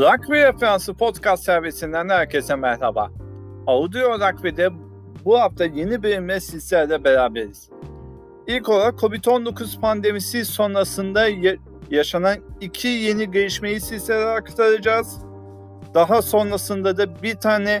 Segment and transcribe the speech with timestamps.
[0.00, 3.10] Rugby Referansı Podcast servisinden herkese merhaba.
[3.66, 4.70] Audio Rugby'de
[5.24, 7.70] bu hafta yeni bölümle sizlerle beraberiz.
[8.46, 11.26] İlk olarak COVID-19 pandemisi sonrasında
[11.90, 15.18] yaşanan iki yeni gelişmeyi sizlere aktaracağız.
[15.94, 17.80] Daha sonrasında da bir tane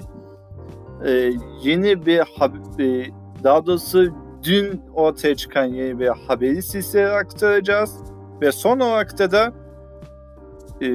[1.06, 1.32] e,
[1.62, 3.10] yeni bir e,
[3.44, 7.98] daha doğrusu dün ortaya çıkan yeni bir haberi sizlere aktaracağız.
[8.40, 9.52] Ve son olarak da da
[10.82, 10.86] e,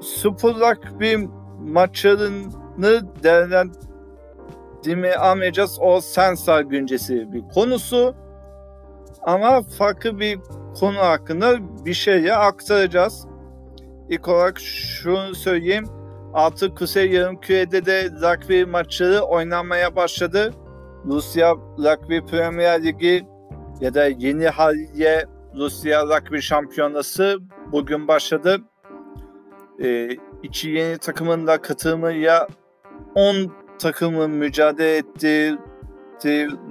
[0.00, 0.54] Super
[1.00, 1.28] bir
[1.60, 5.78] maçlarını değerlendirmeye almayacağız.
[5.80, 8.14] O sensör güncesi bir konusu.
[9.22, 10.38] Ama farklı bir
[10.80, 13.26] konu hakkında bir şey aktaracağız.
[14.08, 15.84] İlk olarak şunu söyleyeyim.
[16.34, 20.52] Artık Kuzey Yarımküre'de de rugby maçları oynanmaya başladı.
[21.06, 23.26] Rusya Rugby Premier Ligi
[23.80, 27.38] ya da yeni haliye Rusya Rugby Şampiyonası
[27.72, 28.58] bugün başladı.
[29.82, 30.08] Ee,
[30.42, 32.48] iki yeni takımın da katılımıyla
[33.14, 35.58] 10 takımın mücadele ettiği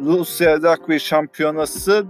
[0.05, 2.05] Rusya Rugby Şampiyonası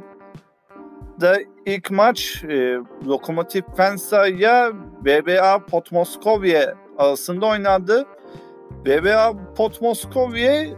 [1.21, 4.71] da ilk maç e, Lokomotiv Pensa ile
[5.05, 8.05] BBA Potmoskovye arasında oynandı.
[8.85, 10.69] BBA Potmoskovye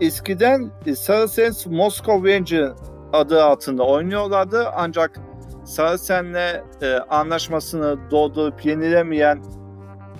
[0.00, 2.72] eskiden Saracens Moscow Ranger
[3.12, 5.20] adı altında oynuyorlardı ancak
[5.66, 9.42] Saracen'le e, anlaşmasını doldurup yenilemeyen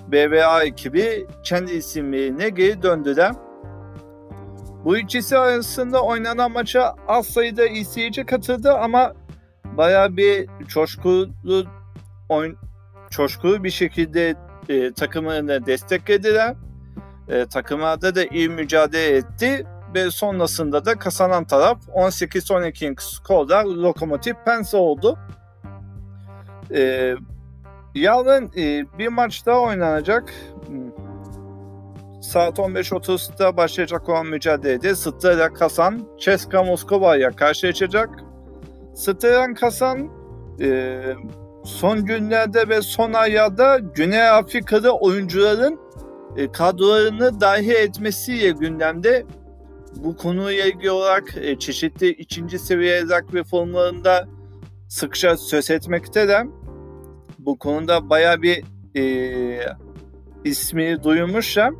[0.07, 3.31] BBA ekibi kendi isimlerine geri döndüler.
[4.85, 9.13] Bu ikisi arasında oynanan maça az sayıda izleyici katıldı ama
[9.63, 11.29] baya bir coşkulu
[12.29, 12.57] oyun,
[13.09, 14.35] coşkulu bir şekilde
[14.69, 16.55] e, takımını desteklediler.
[17.29, 19.65] E, takımlarda da iyi mücadele etti
[19.97, 25.17] ve sonrasında da kazanan taraf 18-12 skorla Lokomotiv Pense oldu.
[26.73, 27.13] E,
[27.95, 30.33] yarın e, bir maç daha oynanacak.
[32.21, 38.09] Saat 15.30'da başlayacak olan mücadelede Stella Kasan Ceska Moskova'ya karşılaşacak.
[38.95, 40.09] Stella Kasan
[40.61, 40.99] e,
[41.65, 45.79] son günlerde ve son aylarda Güney Afrika'da oyuncuların
[46.37, 49.25] e, kadrolarını dahi etmesiyle gündemde
[50.03, 54.27] bu konuyla ilgili olarak e, çeşitli ikinci seviye rugby formlarında
[54.87, 56.43] sıkça söz etmekte de
[57.39, 58.63] bu konuda baya bir
[58.95, 59.59] e,
[60.43, 61.73] ismi duyulmuşlar.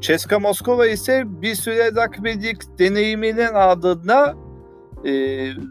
[0.00, 4.36] Ceska Moskova ise bir süre rugbylik deneyiminin ardından
[5.04, 5.12] e,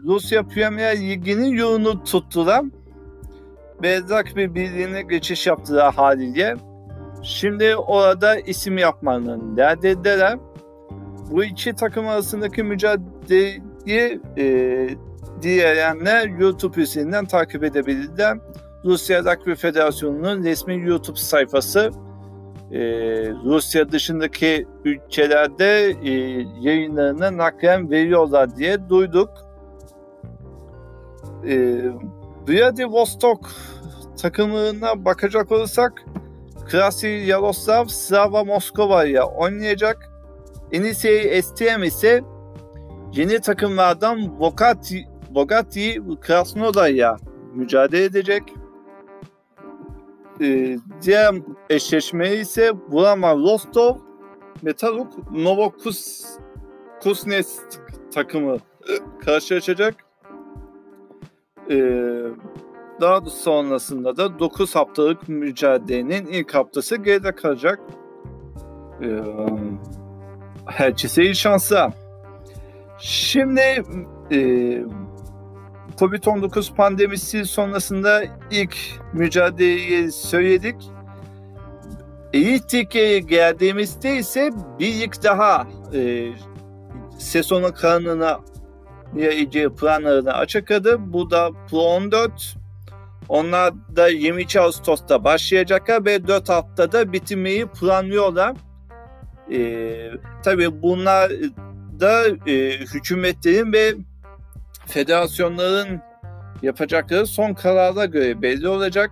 [0.06, 2.64] Rusya Premier Ligi'nin yolunu tuttular
[3.82, 6.56] ve rugby birliğine geçiş yaptılar haliyle.
[7.22, 10.38] Şimdi orada isim yapmanın derdindeler.
[11.30, 14.88] Bu iki takım arasındaki mücadeleyi e,
[15.42, 18.38] dileyenler YouTube üzerinden takip edebilirler.
[18.84, 21.90] Rusya Rugby Federasyonu'nun resmi YouTube sayfası
[22.72, 22.80] e,
[23.44, 26.10] Rusya dışındaki ülkelerde e,
[26.60, 29.30] yayınlarını naklen veriyorlar diye duyduk.
[31.46, 31.82] E,
[32.48, 33.50] Vladivostok
[34.22, 36.04] takımına bakacak olursak
[36.68, 40.09] Krasi Yaroslav Slava Moskova'ya oynayacak.
[40.72, 42.22] NCAA STM ise
[43.12, 47.16] yeni takımlardan Vokati, Vogati Krasnodar'ya
[47.54, 48.42] mücadele edecek.
[50.40, 51.34] Ee, diğer
[51.70, 53.96] eşleşme ise Burama Rostov
[54.62, 57.80] Metaluk Novokuznetsk
[58.14, 58.56] takımı
[59.24, 59.94] karşılaşacak.
[61.70, 62.22] Ee,
[63.00, 67.80] daha sonrasında da 9 haftalık mücadelenin ilk haftası geride kalacak.
[69.02, 69.22] Ee,
[71.22, 71.92] iyi şanslar.
[72.98, 73.60] Şimdi
[74.30, 74.36] e,
[75.98, 78.76] Covid-19 pandemisi sonrasında ilk
[79.12, 80.76] mücadeleyi söyledik.
[82.32, 82.90] İlk
[83.28, 86.28] geldiğimizde ise bir ilk daha e,
[87.18, 88.40] sezonun kanununa
[89.16, 91.12] ilgili planlarını açıkladı.
[91.12, 92.56] Bu da Pro 14.
[93.28, 98.56] Onlar da 22 Ağustos'ta başlayacaklar ve 4 haftada bitirmeyi planlıyorlar.
[99.52, 100.10] Ee,
[100.42, 101.32] tabii bunlar
[102.00, 103.94] da e, hükümetlerin ve
[104.86, 106.00] federasyonların
[106.62, 109.10] yapacakları son karara göre belli olacak.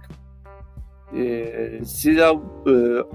[1.16, 1.52] E,
[1.84, 2.34] silah
[2.66, 2.72] e,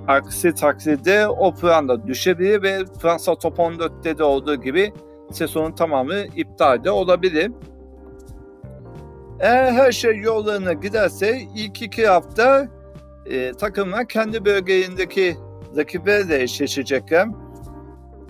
[0.07, 4.93] aksi takdirde o planda düşebilir ve Fransa Top 14'te de olduğu gibi
[5.31, 7.51] sezonun tamamı iptal de olabilir.
[9.39, 12.67] Eğer her şey yollarına giderse ilk iki hafta
[13.25, 15.37] e, takımlar kendi bölgelerindeki
[15.77, 17.27] rakiplerle eşleşecekler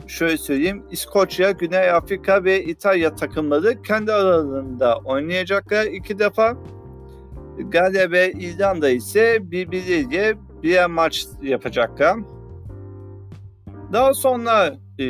[0.07, 0.83] şöyle söyleyeyim.
[0.91, 6.57] İskoçya, Güney Afrika ve İtalya takımları kendi aralarında oynayacaklar iki defa.
[7.57, 12.17] Galya ve İrlanda ise birbirleriyle bir maç yapacaklar.
[13.93, 15.05] Daha sonra e,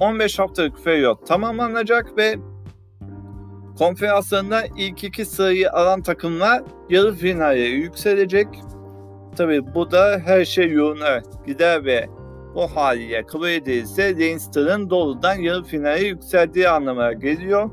[0.00, 2.34] 15 haftalık periyot tamamlanacak ve
[3.78, 8.48] konferanslarında ilk iki sırayı alan takımlar yarı finale yükselecek.
[9.36, 12.08] Tabi bu da her şey yoluna gider ve
[12.54, 17.70] o haliyle kabul edilirse Leinster'ın doğrudan yarı finale yükseldiği anlamına geliyor.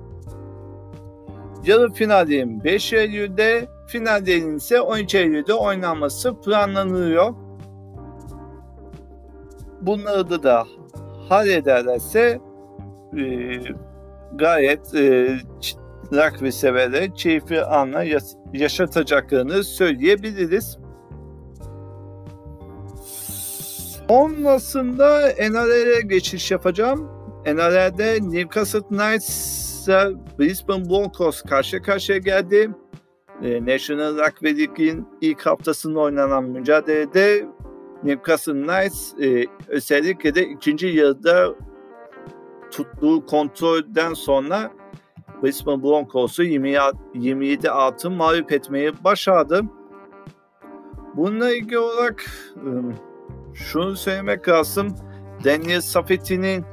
[1.66, 7.34] Yarı finalin 5 Eylül'de, finallerin ise 13 Eylül'de oynanması planlanıyor.
[9.82, 10.64] Bunları da
[11.30, 12.40] hallederlerse
[13.18, 13.24] e,
[14.36, 15.38] gayet e,
[16.12, 18.04] rugby severleri keyifli anla
[18.54, 20.81] yaşatacaklarını söyleyebiliriz.
[24.12, 27.10] Sonrasında NRL'e geçiş yapacağım.
[27.46, 29.88] NRL'de Newcastle Knights
[30.40, 32.72] Brisbane Broncos karşı karşıya geldi.
[33.44, 37.48] E, National Rugby League'in ilk haftasında oynanan mücadelede
[38.04, 41.56] Newcastle Knights e, özellikle de ikinci yarıda
[42.72, 44.72] tuttuğu kontrolden sonra
[45.44, 49.62] Brisbane Broncos'u 27 altın mağlup etmeyi başardı.
[51.16, 52.26] Bununla ilgili olarak
[52.66, 52.94] ıı,
[53.54, 54.96] şunu söylemek lazım.
[55.44, 56.66] Daniel Safeti'nin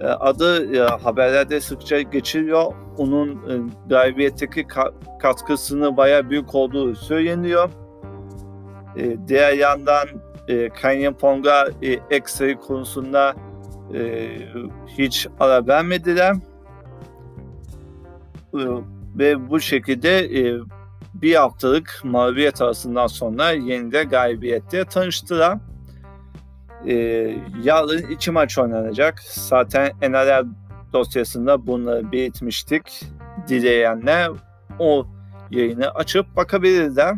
[0.00, 2.72] e, adı e, haberlerde sıkça geçiliyor.
[2.96, 4.66] Onun e, galibiyetteki
[5.22, 7.70] katkısını baya büyük olduğu söyleniyor.
[9.28, 10.08] Diğer yandan
[10.82, 11.68] Kanyon Pong'a
[12.10, 13.34] ekstra konusunda
[14.98, 16.36] hiç ara vermediler.
[19.18, 20.28] Ve bu şekilde
[21.14, 25.58] bir haftalık mağlubiyet arasından sonra yeniden galibiyette tanıştılar.
[26.86, 26.94] E,
[27.62, 29.22] yarın iki maç oynanacak.
[29.22, 30.46] Zaten NRL
[30.92, 33.02] dosyasında bunu belirtmiştik.
[33.48, 34.30] Dileyenler
[34.78, 35.06] o
[35.50, 37.16] yayını açıp bakabilirler.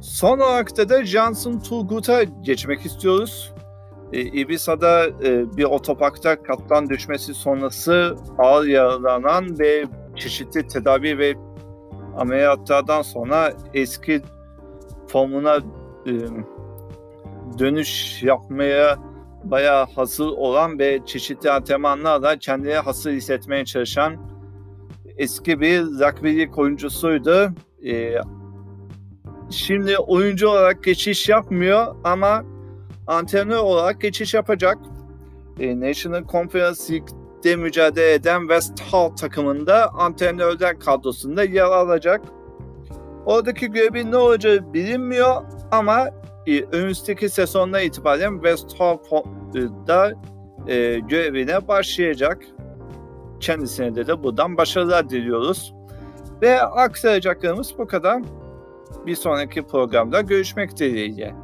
[0.00, 3.52] Son olarak da, da Johnson Turgut'a geçmek istiyoruz.
[4.12, 9.84] E, Ibiza'da e, bir otoparkta kattan düşmesi sonrası ağır yaralanan ve
[10.16, 11.34] çeşitli tedavi ve
[12.16, 14.22] ameliyatlardan sonra eski
[15.08, 15.56] formuna
[16.06, 16.12] e,
[17.58, 18.98] dönüş yapmaya
[19.44, 24.16] bayağı hasıl olan ve çeşitli antrenmanlarla kendine hasıl hissetmeye çalışan
[25.18, 27.50] eski bir rugbylik oyuncusuydu.
[27.86, 28.14] Ee,
[29.50, 32.44] şimdi oyuncu olarak geçiş yapmıyor ama
[33.06, 34.78] antrenör olarak geçiş yapacak.
[35.60, 42.20] Ee, National Conference League'de mücadele eden West Hall takımında antrenörler kadrosunda yer alacak.
[43.26, 46.08] Oradaki görevi ne olacağı bilinmiyor ama
[46.72, 50.12] önümüzdeki sezondan itibaren West Ham'da
[50.66, 52.42] e, görevine başlayacak.
[53.40, 55.74] Kendisine de, de buradan başarılar diliyoruz.
[56.42, 58.22] Ve aktaracaklarımız bu kadar.
[59.06, 61.34] Bir sonraki programda görüşmek dileğiyle.